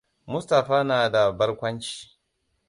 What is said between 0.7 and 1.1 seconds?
na